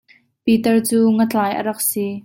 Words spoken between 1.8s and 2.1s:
si.